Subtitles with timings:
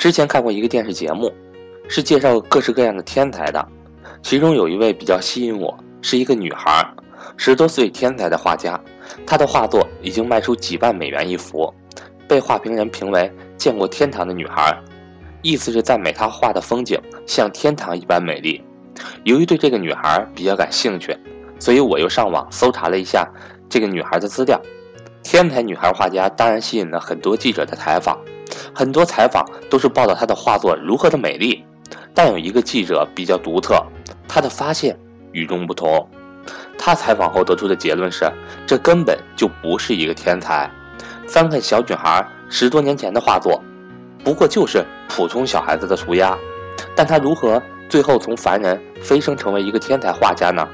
[0.00, 1.30] 之前看过一个电视节目，
[1.86, 3.68] 是介绍各式各样的天才的，
[4.22, 6.82] 其中有一位比较吸引我，是一个女孩，
[7.36, 8.80] 十多岁天才的画家，
[9.26, 11.70] 她的画作已经卖出几万美元一幅，
[12.26, 14.74] 被画评人评为见过天堂的女孩，
[15.42, 18.64] 意思是赞美她画的风景像天堂一般美丽。
[19.24, 21.14] 由于对这个女孩比较感兴趣，
[21.58, 23.28] 所以我又上网搜查了一下
[23.68, 24.58] 这个女孩的资料。
[25.22, 28.18] 天才女孩画家当然吸引了很多记者的采访。
[28.80, 31.62] 很多采访都是报道他的画作如何的美丽，
[32.14, 33.78] 但有一个记者比较独特，
[34.26, 34.98] 他的发现
[35.32, 36.08] 与众不同。
[36.78, 38.32] 他采访后得出的结论是，
[38.66, 40.70] 这根本就不是一个天才。
[41.28, 43.62] 翻看小女孩十多年前的画作，
[44.24, 46.34] 不过就是普通小孩子的涂鸦。
[46.96, 50.66] 但他如何最后从凡人飞升成为一个天才画家呢？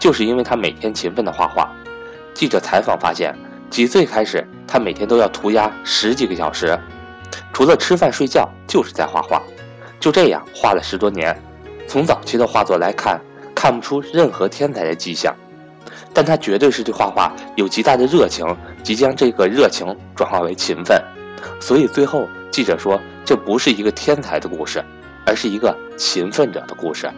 [0.00, 1.70] 就是因为他每天勤奋的画画。
[2.34, 3.32] 记者采访发现，
[3.70, 6.76] 几岁开始，他每天都要涂鸦十几个小时。
[7.54, 9.40] 除了吃饭睡觉，就是在画画，
[10.00, 11.40] 就这样画了十多年。
[11.86, 13.20] 从早期的画作来看，
[13.54, 15.32] 看不出任何天才的迹象，
[16.12, 18.44] 但他绝对是对画画有极大的热情，
[18.82, 21.00] 即将这个热情转化为勤奋。
[21.60, 24.84] 所以最后记者说，这不是一个天才的故事，
[25.24, 27.08] 而是一个勤奋者的故事。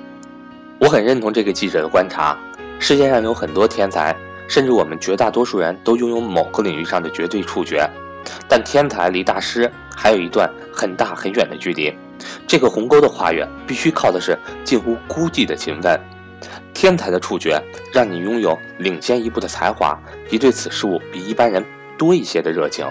[0.78, 2.36] 我很认同这个记者的观察，
[2.78, 4.14] 世界上有很多天才，
[4.48, 7.88] 甚至我们绝大多数人都拥有某个领域上的绝对触觉。
[8.48, 11.92] 但天才离大师还有一段很大很远的距离，
[12.46, 16.00] 这个鸿沟的跨越必须靠的是近乎孤寂的勤奋。
[16.74, 17.60] 天才的触觉
[17.92, 21.64] 让你拥有领先一步的才华，及对此事物比一般人
[21.96, 22.86] 多一些的热情。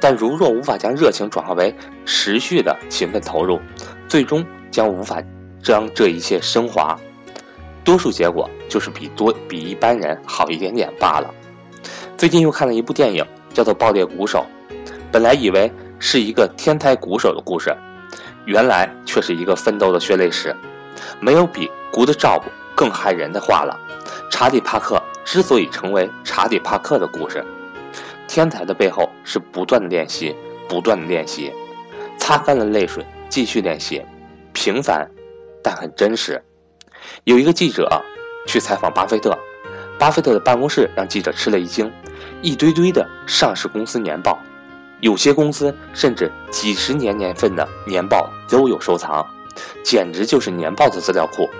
[0.00, 3.60] 但如若无法将热情转化为持续的勤奋投入，
[4.08, 5.22] 最终将无法
[5.62, 6.98] 将这一切升华。
[7.84, 11.32] 多数结果就是比多比一般人好一点点罢了。
[12.16, 13.24] 最近又看了一部电影。
[13.54, 14.46] 叫做爆裂鼓手，
[15.12, 17.76] 本来以为是一个天才鼓手的故事，
[18.46, 20.56] 原来却是一个奋斗的血泪史。
[21.20, 22.40] 没有比《Good Job》
[22.74, 23.78] 更害人的话了。
[24.30, 27.44] 查理·帕克之所以成为查理·帕克的故事，
[28.26, 30.34] 天才的背后是不断的练习，
[30.66, 31.52] 不断的练习，
[32.18, 34.02] 擦干了泪水，继续练习。
[34.54, 35.06] 平凡，
[35.62, 36.42] 但很真实。
[37.24, 38.02] 有一个记者
[38.46, 39.38] 去采访巴菲特，
[39.98, 41.92] 巴菲特的办公室让记者吃了一惊。
[42.40, 44.38] 一堆堆的上市公司年报，
[45.02, 49.26] 有些公司甚至几十年年份的年报都有收藏，
[49.82, 51.50] 简直就是年报的资料库。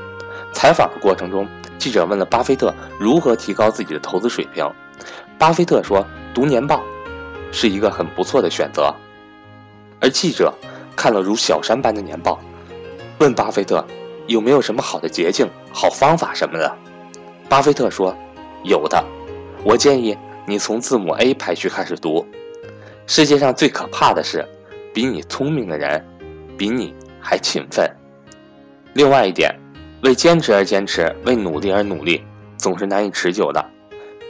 [0.52, 1.44] 采访的过程中，
[1.76, 4.64] 记者问了巴菲特如何提高自己的投资水平，
[5.38, 6.84] 巴菲特说：“读年报
[7.50, 8.94] 是一个很不错的选择。”
[9.98, 10.54] 而记者
[10.94, 12.38] 看了如小山般的年报，
[13.18, 13.84] 问巴菲特
[14.28, 16.72] 有没有什么好的捷径、好方法什么的。
[17.48, 18.16] 巴菲特说
[18.62, 19.04] ：“有的，
[19.64, 22.26] 我建议。”你从字母 A 排序开始读。
[23.06, 24.46] 世界上最可怕的是，
[24.94, 26.02] 比你聪明的人，
[26.56, 27.90] 比你还勤奋。
[28.94, 29.54] 另外一点，
[30.02, 32.22] 为坚持而坚持，为努力而努力，
[32.56, 33.64] 总是难以持久的。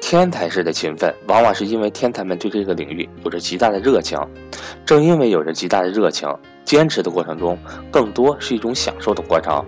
[0.00, 4.19] 天才式的勤奋，往往是因为天才们对这个领域有着极大的热情。
[4.84, 6.28] 正因为有着极大的热情，
[6.65, 7.56] 坚持的过程中，
[7.91, 9.65] 更多是一种享受的过程。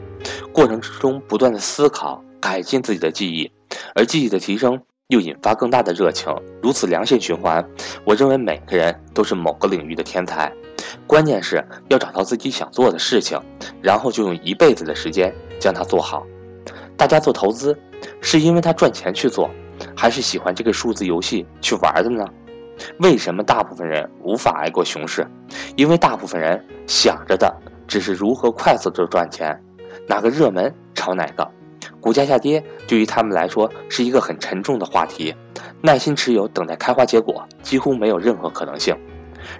[0.52, 3.48] 过程之中，不断的思考，改进自己的记忆，
[3.94, 4.80] 而记忆的提升。
[5.08, 7.62] 又引发更大的热情，如此良性循环。
[8.06, 10.50] 我认为每个人都是某个领域的天才，
[11.06, 13.38] 关键是要找到自己想做的事情，
[13.82, 16.26] 然后就用一辈子的时间将它做好。
[16.96, 17.78] 大家做投资，
[18.22, 19.50] 是因为他赚钱去做，
[19.94, 22.24] 还是喜欢这个数字游戏去玩的呢？
[23.00, 25.26] 为什么大部分人无法挨过熊市？
[25.76, 27.54] 因为大部分人想着的
[27.86, 29.62] 只是如何快速的赚钱，
[30.08, 31.46] 哪个热门炒哪个。
[32.04, 35.34] 股价下跌对于他们来说是一个很沉重的话题，
[35.80, 38.94] 耐心持有等待开花结果几乎没有任何可能性。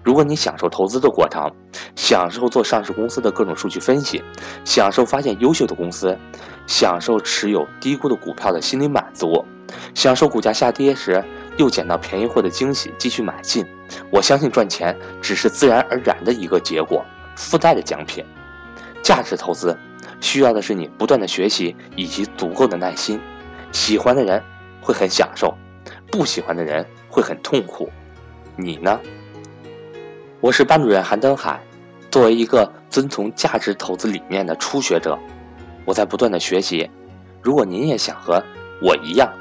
[0.02, 1.50] 如果你享受投资的过程，
[1.96, 4.22] 享受做上市公司的各种数据分析，
[4.62, 6.18] 享受发现优秀的公司，
[6.66, 9.42] 享受持有低估的股票的心理满足，
[9.94, 11.24] 享受股价下跌时
[11.56, 13.64] 又捡到便宜货的惊喜继续买进，
[14.10, 17.02] 我相信赚钱只是自然而然的一个结果，
[17.36, 18.22] 附带的奖品。
[19.02, 19.74] 价值投资。
[20.20, 23.20] 需要的是你不断的学习以及足够的耐心。
[23.72, 24.40] 喜欢的人
[24.80, 25.52] 会很享受，
[26.10, 27.90] 不喜欢的人会很痛苦。
[28.56, 29.00] 你呢？
[30.40, 31.60] 我是班主任韩登海，
[32.10, 35.18] 作为一个遵从价值投资理念的初学者，
[35.84, 36.88] 我在不断的学习。
[37.42, 38.40] 如果您也想和
[38.80, 39.32] 我一样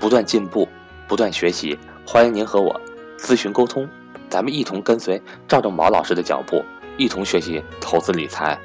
[0.00, 0.68] 不断进步、
[1.06, 2.80] 不断学习，欢迎您和我
[3.16, 3.88] 咨询沟通，
[4.28, 6.64] 咱们一同跟随赵正宝老师的脚步，
[6.96, 8.58] 一同学习投资理财。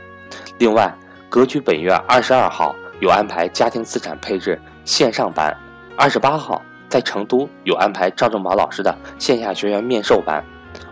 [0.57, 0.91] 另外。
[1.35, 5.53] 格局本月二十二号有安排家庭资产配置线上班，
[5.97, 10.41] 二十八号在成都有安排赵正宝老师的线下学员面授班，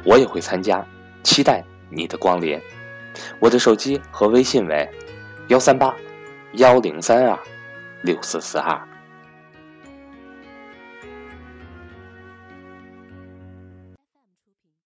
[0.04, 0.86] 我也会参加，
[1.24, 2.60] 期待你的光临。
[3.40, 4.86] 我的手机和微信为
[5.48, 5.96] 幺三八
[6.56, 7.40] 幺零三二
[8.02, 8.78] 六四四二。